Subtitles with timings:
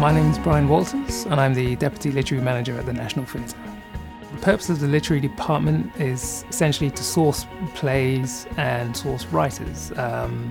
[0.00, 3.56] My name is Brian Walters, and I'm the Deputy Literary Manager at the National Theatre.
[4.32, 10.50] The purpose of the literary department is essentially to source plays and source writers um,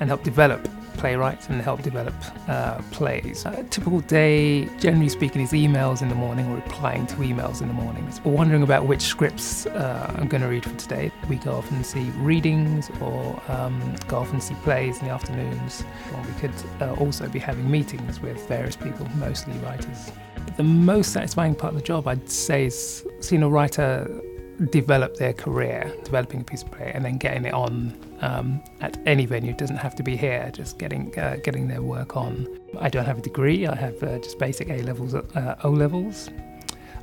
[0.00, 0.68] and help develop
[1.04, 2.14] playwrights and help develop
[2.48, 3.44] uh, plays.
[3.44, 7.68] A typical day, generally speaking, is emails in the morning or replying to emails in
[7.68, 11.12] the mornings or wondering about which scripts uh, I'm going to read for today.
[11.28, 15.12] We go off and see readings or um, go off and see plays in the
[15.12, 15.84] afternoons.
[16.14, 20.10] Or we could uh, also be having meetings with various people, mostly writers.
[20.56, 24.22] The most satisfying part of the job, I'd say, is seeing a writer
[24.70, 28.96] develop their career, developing a piece of play, and then getting it on um, at
[29.06, 29.50] any venue.
[29.50, 30.50] It doesn't have to be here.
[30.52, 32.48] Just getting uh, getting their work on.
[32.78, 33.66] I don't have a degree.
[33.66, 36.28] I have uh, just basic A levels, uh, O levels.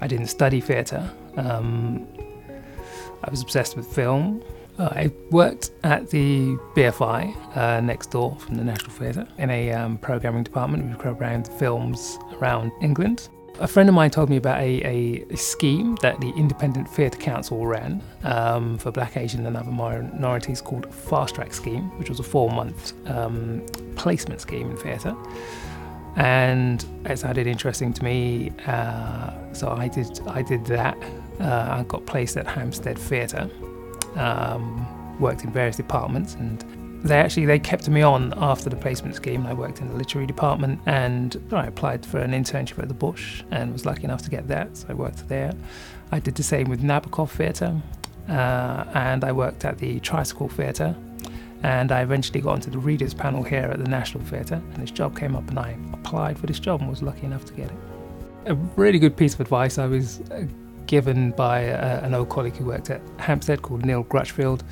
[0.02, 1.10] I didn't study theatre.
[1.38, 2.08] Um,
[3.24, 4.44] I was obsessed with film.
[4.80, 9.72] Uh, I worked at the BFI uh, next door from the National Theatre in a
[9.74, 10.90] um, programming department.
[10.90, 13.30] We programmed films around England.
[13.60, 17.66] A friend of mine told me about a, a scheme that the Independent Theatre Council
[17.68, 22.24] ran um, for Black, Asian, and other minorities called Fast Track Scheme, which was a
[22.24, 23.64] four month um,
[23.96, 25.16] placement scheme in theatre.
[26.16, 30.20] And it sounded interesting to me, uh, so I did.
[30.28, 30.98] I did that.
[31.40, 33.50] Uh, I got placed at Hampstead Theatre.
[34.16, 34.88] Um,
[35.20, 36.66] worked in various departments and
[37.04, 39.46] they actually they kept me on after the placement scheme.
[39.48, 43.44] I worked in the literary department and I applied for an internship at the Bush
[43.52, 44.78] and was lucky enough to get that.
[44.78, 45.52] So I worked there.
[46.12, 47.82] I did the same with Nabokov Theatre
[48.30, 50.96] uh, and I worked at the Tricycle Theatre.
[51.64, 54.90] And I eventually got onto the readers panel here at the National Theatre, and this
[54.90, 57.70] job came up, and I applied for this job and was lucky enough to get
[57.70, 57.78] it.
[58.48, 60.46] A really good piece of advice I was uh,
[60.88, 64.64] given by uh, an old colleague who worked at Hampstead called Neil Grutchfield.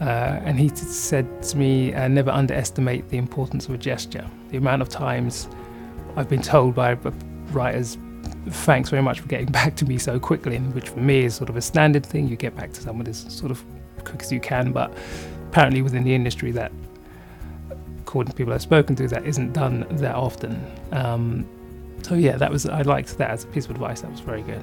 [0.00, 4.26] Uh, and he said to me, uh, never underestimate the importance of a gesture.
[4.48, 5.48] The amount of times
[6.16, 6.94] I've been told by
[7.50, 7.96] writers,
[8.48, 11.48] thanks very much for getting back to me so quickly, which for me is sort
[11.48, 12.28] of a standard thing.
[12.28, 13.62] You get back to someone as sort of
[14.04, 14.92] quick as you can, but
[15.48, 16.72] apparently within the industry, that,
[18.00, 20.60] according to people I've spoken to, that isn't done that often.
[20.92, 21.48] Um,
[22.02, 24.02] so yeah, that was I liked that as a piece of advice.
[24.02, 24.62] That was very good.